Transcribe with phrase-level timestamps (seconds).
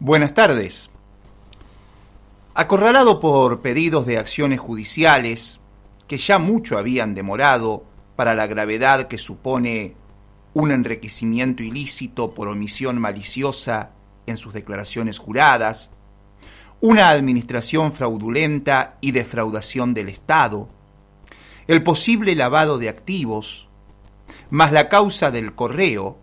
[0.00, 0.92] Buenas tardes.
[2.54, 5.58] Acorralado por pedidos de acciones judiciales
[6.06, 7.84] que ya mucho habían demorado
[8.14, 9.96] para la gravedad que supone
[10.54, 13.90] un enriquecimiento ilícito por omisión maliciosa
[14.26, 15.90] en sus declaraciones juradas,
[16.80, 20.68] una administración fraudulenta y defraudación del Estado,
[21.66, 23.68] el posible lavado de activos,
[24.48, 26.18] más la causa del correo,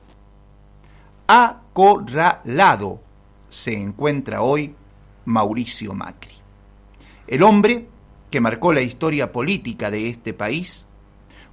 [1.28, 3.05] acorralado
[3.56, 4.76] se encuentra hoy
[5.26, 6.34] Mauricio Macri.
[7.28, 7.88] El hombre
[8.30, 10.86] que marcó la historia política de este país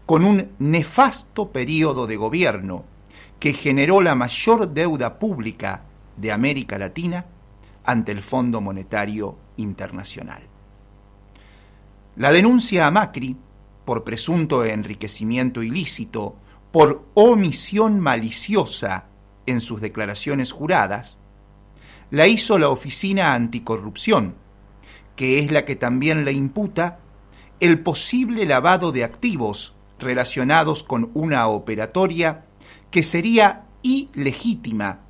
[0.04, 2.84] con un nefasto periodo de gobierno
[3.38, 5.84] que generó la mayor deuda pública
[6.16, 7.26] de América Latina
[7.84, 10.42] ante el Fondo Monetario Internacional.
[12.16, 13.36] La denuncia a Macri
[13.84, 16.36] por presunto enriquecimiento ilícito,
[16.70, 19.06] por omisión maliciosa
[19.46, 21.16] en sus declaraciones juradas,
[22.12, 24.34] la hizo la Oficina Anticorrupción,
[25.16, 26.98] que es la que también le imputa
[27.58, 32.44] el posible lavado de activos relacionados con una operatoria
[32.90, 35.00] que sería ilegítima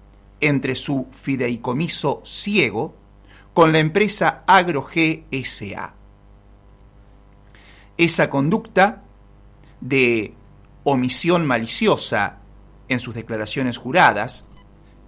[0.40, 2.94] entre su fideicomiso ciego
[3.52, 5.94] con la empresa AgroGSA.
[7.96, 9.02] Esa conducta
[9.80, 10.34] de
[10.84, 12.38] omisión maliciosa
[12.88, 14.44] en sus declaraciones juradas,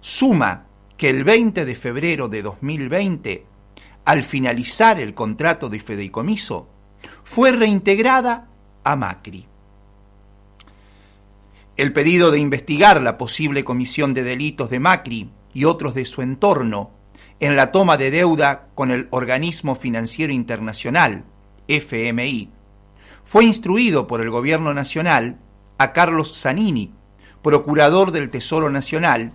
[0.00, 0.66] suma
[0.96, 3.46] que el 20 de febrero de 2020,
[4.04, 6.68] al finalizar el contrato de fideicomiso,
[7.24, 8.48] fue reintegrada
[8.84, 9.46] a Macri
[11.78, 16.22] el pedido de investigar la posible comisión de delitos de Macri y otros de su
[16.22, 16.90] entorno
[17.38, 21.24] en la toma de deuda con el Organismo Financiero Internacional,
[21.68, 22.50] FMI,
[23.24, 25.38] fue instruido por el Gobierno Nacional
[25.78, 26.92] a Carlos Zanini,
[27.42, 29.32] procurador del Tesoro Nacional,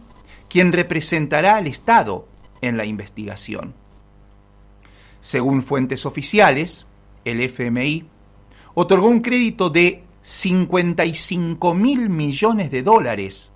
[0.49, 2.27] quien representará al Estado
[2.59, 3.73] en la investigación.
[5.21, 6.87] Según fuentes oficiales,
[7.23, 8.05] el FMI
[8.73, 13.51] otorgó un crédito de 55 mil millones de dólares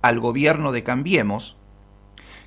[0.00, 1.56] al gobierno de Cambiemos,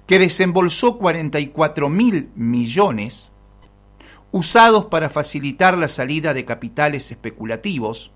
[0.06, 3.34] que desembolsó 44 mil millones
[4.32, 8.12] usados para facilitar la salida de capitales especulativos,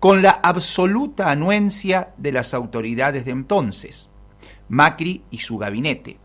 [0.00, 4.08] con la absoluta anuencia de las autoridades de entonces,
[4.68, 6.18] Macri y su gabinete.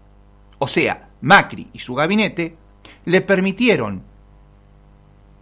[0.60, 2.56] O sea, Macri y su gabinete
[3.06, 4.04] le permitieron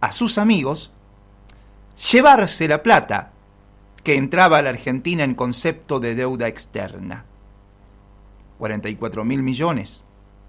[0.00, 0.92] a sus amigos
[1.98, 3.32] llevarse la plata
[4.04, 7.24] que entraba a la Argentina en concepto de deuda externa.
[8.58, 10.02] 44 mil millones.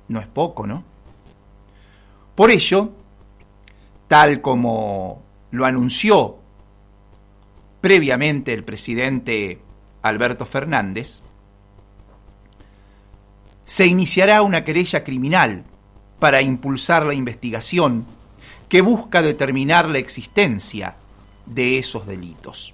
[0.08, 0.84] No es poco, ¿no?
[2.36, 2.92] Por ello,
[4.08, 6.38] tal como lo anunció
[7.82, 9.62] previamente el presidente
[10.02, 11.22] Alberto Fernández,
[13.66, 15.64] se iniciará una querella criminal
[16.18, 18.06] para impulsar la investigación
[18.68, 20.96] que busca determinar la existencia
[21.50, 22.74] de esos delitos.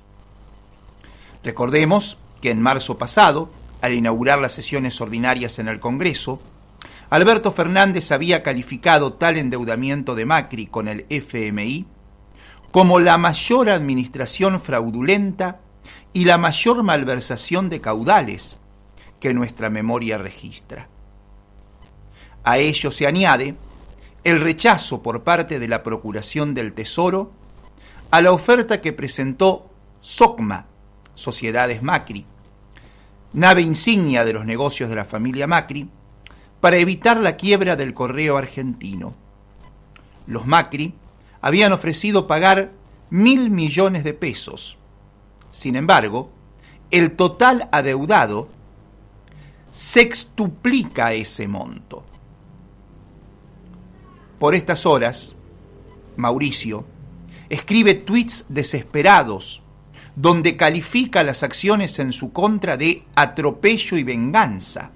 [1.43, 3.49] Recordemos que en marzo pasado
[3.81, 6.41] al inaugurar las sesiones ordinarias en el Congreso,
[7.09, 11.85] Alberto Fernández había calificado tal endeudamiento de Macri con el FMI
[12.71, 15.61] como la mayor administración fraudulenta
[16.13, 18.57] y la mayor malversación de caudales
[19.19, 20.89] que nuestra memoria registra.
[22.43, 23.55] A ello se añade
[24.23, 27.31] el rechazo por parte de la Procuración del Tesoro
[28.11, 29.69] a la oferta que presentó
[29.99, 30.67] SOCMA,
[31.15, 32.25] Sociedades Macri,
[33.33, 35.89] nave insignia de los negocios de la familia Macri,
[36.59, 39.13] para evitar la quiebra del correo argentino.
[40.27, 40.93] Los Macri
[41.41, 42.71] habían ofrecido pagar
[43.09, 44.77] mil millones de pesos.
[45.51, 46.31] Sin embargo,
[46.91, 48.49] el total adeudado
[49.71, 52.05] sextuplica ese monto.
[54.39, 55.35] Por estas horas,
[56.15, 56.85] Mauricio
[57.49, 59.61] escribe tweets desesperados
[60.15, 64.91] donde califica las acciones en su contra de atropello y venganza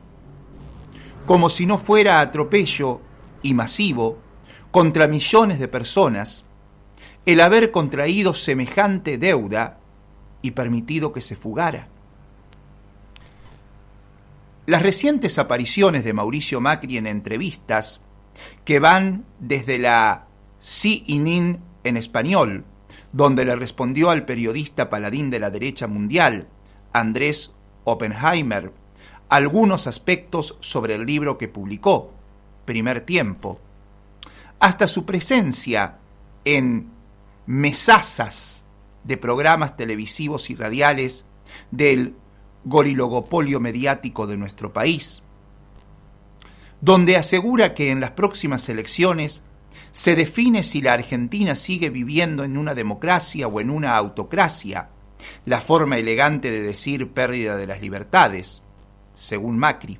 [1.29, 3.01] como si no fuera atropello
[3.43, 4.17] y masivo
[4.71, 6.43] contra millones de personas
[7.27, 9.77] el haber contraído semejante deuda
[10.41, 11.87] y permitido que se fugara.
[14.65, 18.01] Las recientes apariciones de Mauricio Macri en entrevistas,
[18.65, 20.25] que van desde la
[20.57, 22.65] CNN en español,
[23.11, 26.47] donde le respondió al periodista paladín de la derecha mundial,
[26.93, 27.51] Andrés
[27.83, 28.71] Oppenheimer,
[29.29, 32.13] algunos aspectos sobre el libro que publicó,
[32.65, 33.59] Primer Tiempo,
[34.59, 35.97] hasta su presencia
[36.45, 36.89] en
[37.45, 38.65] mesazas
[39.03, 41.25] de programas televisivos y radiales
[41.71, 42.15] del
[42.65, 45.21] gorilogopolio mediático de nuestro país,
[46.81, 49.41] donde asegura que en las próximas elecciones
[49.99, 54.87] se define si la Argentina sigue viviendo en una democracia o en una autocracia,
[55.43, 58.61] la forma elegante de decir pérdida de las libertades,
[59.13, 59.99] según Macri,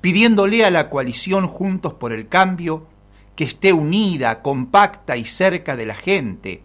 [0.00, 2.86] pidiéndole a la coalición Juntos por el Cambio
[3.34, 6.62] que esté unida, compacta y cerca de la gente,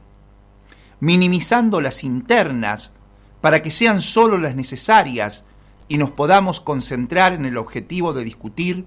[0.99, 2.93] minimizando las internas
[3.41, 5.43] para que sean solo las necesarias
[5.87, 8.85] y nos podamos concentrar en el objetivo de discutir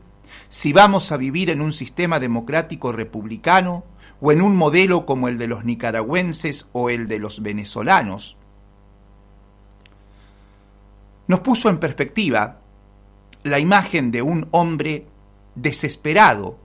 [0.48, 3.84] si vamos a vivir en un sistema democrático republicano
[4.20, 8.36] o en un modelo como el de los nicaragüenses o el de los venezolanos.
[11.28, 12.60] Nos puso en perspectiva
[13.42, 15.06] la imagen de un hombre
[15.54, 16.58] desesperado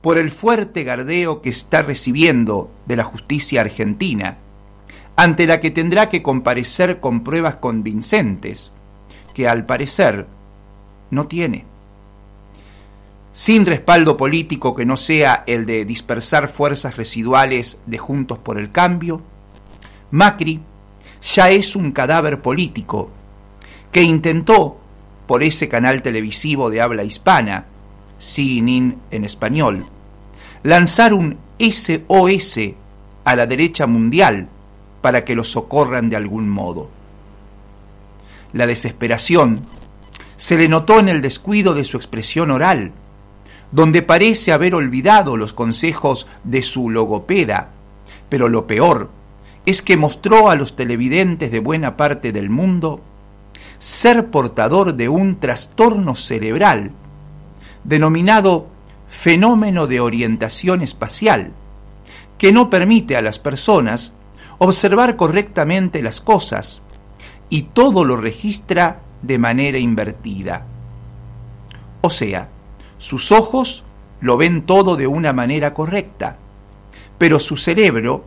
[0.00, 4.38] por el fuerte gardeo que está recibiendo de la justicia argentina,
[5.16, 8.72] ante la que tendrá que comparecer con pruebas convincentes,
[9.34, 10.26] que al parecer
[11.10, 11.64] no tiene.
[13.38, 18.72] Sin respaldo político que no sea el de dispersar fuerzas residuales de Juntos por el
[18.72, 19.22] Cambio,
[20.10, 20.60] Macri
[21.22, 23.10] ya es un cadáver político
[23.92, 24.80] que intentó
[25.28, 27.66] por ese canal televisivo de habla hispana,
[28.18, 29.86] CNN en español,
[30.64, 32.58] lanzar un SOS
[33.22, 34.48] a la derecha mundial
[35.00, 36.90] para que lo socorran de algún modo.
[38.52, 39.64] La desesperación
[40.36, 42.90] se le notó en el descuido de su expresión oral,
[43.70, 47.70] donde parece haber olvidado los consejos de su logopeda,
[48.28, 49.10] pero lo peor
[49.66, 53.02] es que mostró a los televidentes de buena parte del mundo
[53.78, 56.92] ser portador de un trastorno cerebral
[57.84, 58.66] denominado
[59.06, 61.52] fenómeno de orientación espacial,
[62.36, 64.12] que no permite a las personas
[64.58, 66.82] observar correctamente las cosas
[67.48, 70.66] y todo lo registra de manera invertida.
[72.00, 72.48] O sea,
[72.98, 73.84] sus ojos
[74.20, 76.36] lo ven todo de una manera correcta,
[77.16, 78.24] pero su cerebro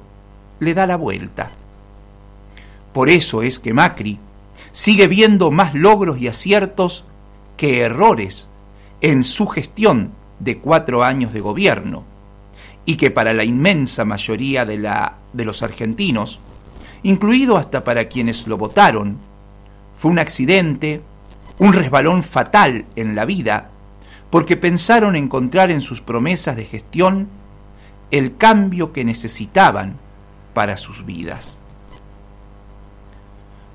[0.59, 1.51] le da la vuelta.
[2.93, 4.19] Por eso es que Macri
[4.71, 7.05] sigue viendo más logros y aciertos
[7.57, 8.47] que errores
[9.01, 12.05] en su gestión de cuatro años de gobierno,
[12.85, 16.39] y que para la inmensa mayoría de, la, de los argentinos,
[17.03, 19.17] incluido hasta para quienes lo votaron,
[19.95, 21.01] fue un accidente,
[21.59, 23.70] un resbalón fatal en la vida,
[24.31, 27.27] porque pensaron encontrar en sus promesas de gestión
[28.09, 29.97] el cambio que necesitaban
[30.53, 31.57] para sus vidas.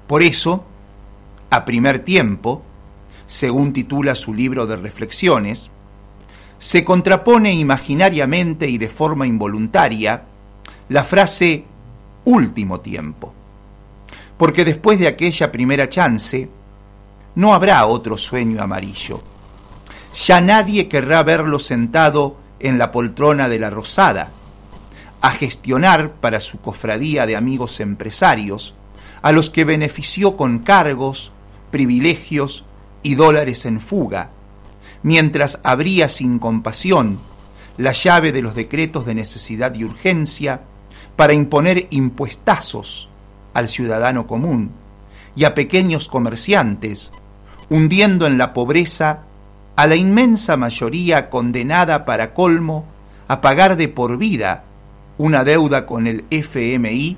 [0.06, 0.64] Por eso,
[1.50, 2.62] a primer tiempo,
[3.26, 5.70] según titula su libro de reflexiones,
[6.58, 10.24] se contrapone imaginariamente y de forma involuntaria
[10.88, 11.64] la frase
[12.24, 13.34] último tiempo,
[14.38, 16.48] porque después de aquella primera chance
[17.34, 19.35] no habrá otro sueño amarillo.
[20.16, 24.30] Ya nadie querrá verlo sentado en la poltrona de la Rosada,
[25.20, 28.74] a gestionar para su cofradía de amigos empresarios,
[29.20, 31.32] a los que benefició con cargos,
[31.70, 32.64] privilegios
[33.02, 34.30] y dólares en fuga,
[35.02, 37.18] mientras abría sin compasión
[37.76, 40.62] la llave de los decretos de necesidad y urgencia
[41.14, 43.10] para imponer impuestazos
[43.52, 44.70] al ciudadano común
[45.34, 47.10] y a pequeños comerciantes,
[47.68, 49.25] hundiendo en la pobreza
[49.76, 52.86] a la inmensa mayoría condenada para colmo
[53.28, 54.64] a pagar de por vida
[55.18, 57.16] una deuda con el FMI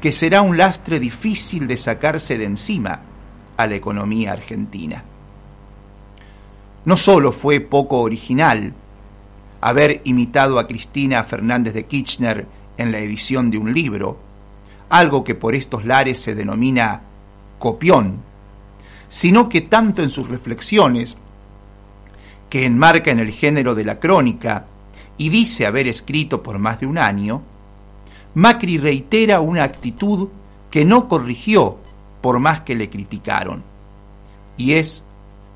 [0.00, 3.00] que será un lastre difícil de sacarse de encima
[3.56, 5.04] a la economía argentina.
[6.84, 8.74] No solo fue poco original
[9.60, 14.18] haber imitado a Cristina Fernández de Kirchner en la edición de un libro,
[14.90, 17.02] algo que por estos lares se denomina
[17.58, 18.18] copión,
[19.08, 21.16] sino que tanto en sus reflexiones,
[22.48, 24.66] que enmarca en el género de la crónica
[25.16, 27.42] y dice haber escrito por más de un año,
[28.34, 30.28] Macri reitera una actitud
[30.70, 31.78] que no corrigió
[32.20, 33.62] por más que le criticaron,
[34.56, 35.04] y es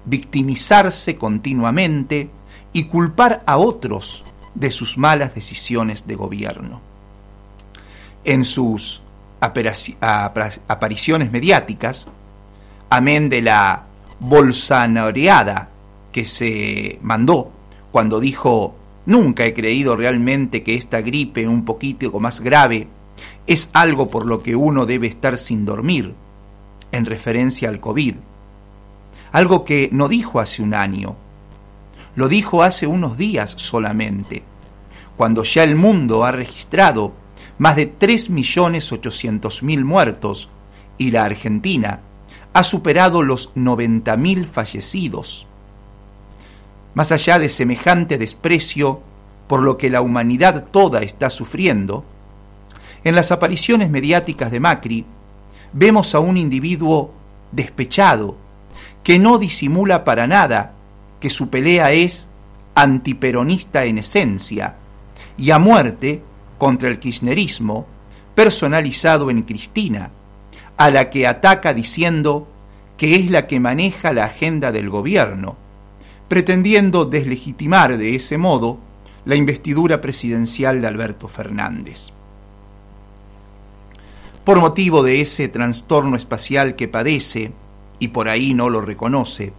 [0.04, 2.30] victimizarse continuamente
[2.72, 6.80] y culpar a otros de sus malas decisiones de gobierno.
[8.24, 9.02] En sus
[9.40, 12.06] apariciones mediáticas,
[12.90, 13.86] amén de la
[14.20, 15.70] bolsonareada
[16.18, 17.52] que se mandó
[17.92, 18.74] cuando dijo
[19.06, 22.88] Nunca he creído realmente que esta gripe un poquito más grave
[23.46, 26.14] es algo por lo que uno debe estar sin dormir,
[26.90, 28.16] en referencia al COVID.
[29.30, 31.14] Algo que no dijo hace un año,
[32.16, 34.42] lo dijo hace unos días solamente,
[35.16, 37.12] cuando ya el mundo ha registrado
[37.58, 40.48] más de 3.800.000 muertos
[40.98, 42.00] y la Argentina
[42.54, 45.47] ha superado los 90.000 fallecidos.
[46.94, 49.02] Más allá de semejante desprecio
[49.46, 52.04] por lo que la humanidad toda está sufriendo,
[53.04, 55.06] en las apariciones mediáticas de Macri
[55.72, 57.12] vemos a un individuo
[57.52, 58.36] despechado,
[59.02, 60.74] que no disimula para nada
[61.20, 62.28] que su pelea es
[62.74, 64.76] antiperonista en esencia
[65.36, 66.22] y a muerte
[66.58, 67.86] contra el kirchnerismo
[68.34, 70.10] personalizado en Cristina,
[70.76, 72.48] a la que ataca diciendo
[72.96, 75.56] que es la que maneja la agenda del gobierno,
[76.28, 78.78] pretendiendo deslegitimar de ese modo
[79.24, 82.12] la investidura presidencial de Alberto Fernández.
[84.44, 87.52] Por motivo de ese trastorno espacial que padece,
[87.98, 89.52] y por ahí no lo reconoce,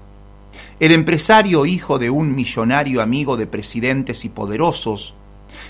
[0.80, 5.14] el empresario hijo de un millonario amigo de presidentes y poderosos,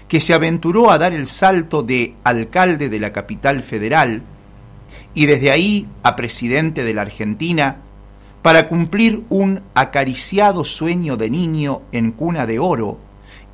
[0.08, 4.22] que se aventuró a dar el salto de alcalde de la capital federal
[5.14, 7.82] y desde ahí a presidente de la Argentina
[8.42, 12.98] para cumplir un acariciado sueño de niño en cuna de oro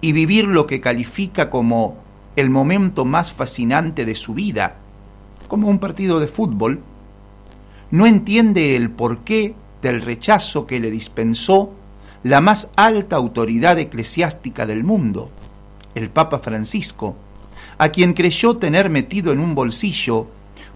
[0.02, 1.98] y vivir lo que califica como
[2.36, 4.78] el momento más fascinante de su vida,
[5.48, 6.82] como un partido de fútbol,
[7.92, 11.72] no entiende el porqué del rechazo que le dispensó
[12.24, 15.32] la más alta autoridad eclesiástica del mundo,
[15.94, 17.16] el Papa Francisco,
[17.78, 20.28] a quien creyó tener metido en un bolsillo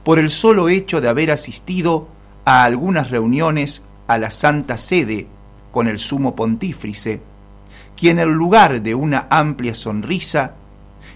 [0.04, 2.08] por el solo hecho de haber asistido
[2.46, 5.28] a algunas reuniones a la Santa Sede
[5.72, 7.22] con el sumo pontífice,
[7.96, 10.56] quien en lugar de una amplia sonrisa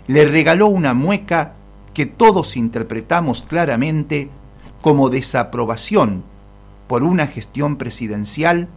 [0.05, 1.53] le regaló una mueca
[1.95, 4.29] que todos interpretamos claramente
[4.83, 6.23] como desaprobación
[6.85, 8.67] por una gestión presidencial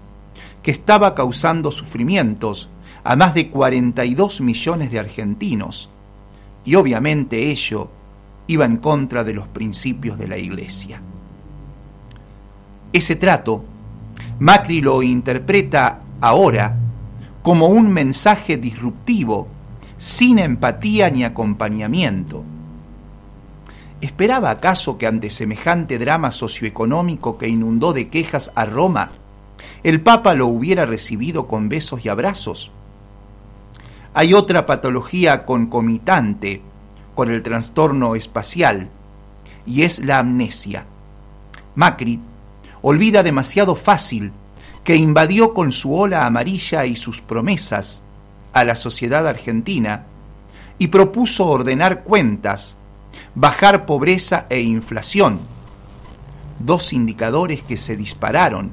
[0.62, 2.70] que estaba causando sufrimientos
[3.04, 5.90] a más de 42 millones de argentinos,
[6.64, 7.90] y obviamente ello
[8.46, 11.02] iba en contra de los principios de la Iglesia.
[12.94, 13.64] Ese trato,
[14.38, 16.76] Macri lo interpreta ahora
[17.42, 19.48] como un mensaje disruptivo,
[19.98, 22.44] sin empatía ni acompañamiento,
[24.00, 29.10] ¿Esperaba acaso que ante semejante drama socioeconómico que inundó de quejas a Roma,
[29.82, 32.70] el Papa lo hubiera recibido con besos y abrazos?
[34.12, 36.60] Hay otra patología concomitante
[37.14, 38.90] con el trastorno espacial,
[39.64, 40.84] y es la amnesia.
[41.74, 42.20] Macri
[42.88, 44.30] olvida demasiado fácil
[44.84, 48.00] que invadió con su ola amarilla y sus promesas
[48.52, 50.06] a la sociedad argentina
[50.78, 52.76] y propuso ordenar cuentas
[53.34, 55.40] bajar pobreza e inflación,
[56.60, 58.70] dos indicadores que se dispararon,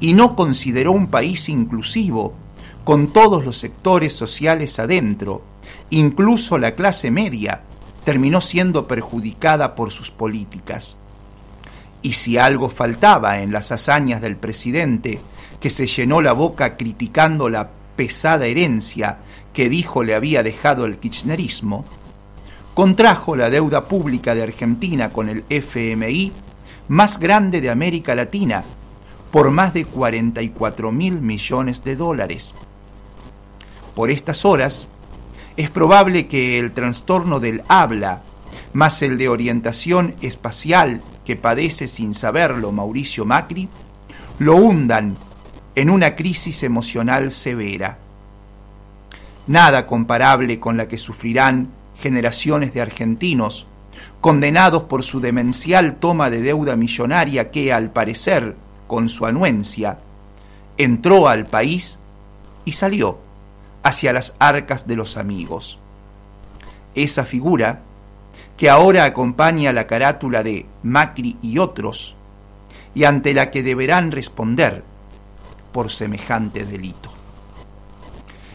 [0.00, 2.34] y no consideró un país inclusivo,
[2.82, 5.42] con todos los sectores sociales adentro,
[5.90, 7.62] incluso la clase media,
[8.04, 10.96] terminó siendo perjudicada por sus políticas.
[12.02, 15.20] Y si algo faltaba en las hazañas del presidente,
[15.60, 19.18] que se llenó la boca criticando la pesada herencia
[19.52, 21.84] que dijo le había dejado el kirchnerismo,
[22.74, 26.32] contrajo la deuda pública de Argentina con el FMI
[26.86, 28.64] más grande de América Latina,
[29.30, 32.54] por más de 44 mil millones de dólares.
[33.94, 34.86] Por estas horas,
[35.56, 38.22] es probable que el trastorno del habla,
[38.72, 43.68] más el de orientación espacial que padece sin saberlo Mauricio Macri,
[44.38, 45.16] lo hundan
[45.74, 47.98] en una crisis emocional severa.
[49.46, 51.70] Nada comparable con la que sufrirán
[52.00, 53.66] generaciones de argentinos
[54.20, 58.56] condenados por su demencial toma de deuda millonaria que, al parecer,
[58.86, 59.98] con su anuencia,
[60.76, 61.98] entró al país
[62.64, 63.18] y salió
[63.82, 65.78] hacia las arcas de los amigos.
[66.94, 67.82] Esa figura,
[68.58, 72.16] que ahora acompaña la carátula de Macri y otros,
[72.92, 74.82] y ante la que deberán responder
[75.72, 77.10] por semejante delito.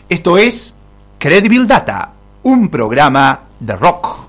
[0.09, 0.73] Esto es
[1.17, 2.11] Credible Data,
[2.43, 4.22] un programa de rock.